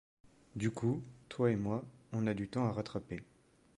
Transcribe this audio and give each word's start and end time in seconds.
Du 0.55 0.71
coup, 0.71 1.03
toi 1.29 1.51
et 1.51 1.55
moi, 1.55 1.85
on 2.11 2.25
a 2.25 2.33
du 2.33 2.47
temps 2.47 2.65
à 2.67 2.71
rattraper. 2.71 3.21